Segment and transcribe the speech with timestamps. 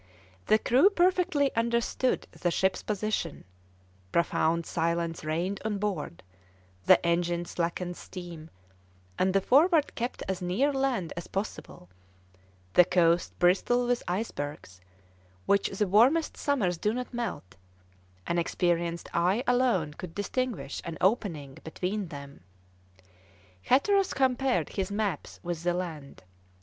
[0.47, 3.43] The crew perfectly understood the ship's position;
[4.11, 6.23] profound silence reigned on board;
[6.87, 8.49] the engine slackened steam,
[9.19, 11.87] and the Forward kept as near land as possible;
[12.73, 14.81] the coast bristled with icebergs,
[15.45, 17.55] which the warmest summers do not melt;
[18.25, 22.41] an experienced eye alone could distinguish an opening between them.
[23.65, 26.23] Hatteras compared his maps with the land.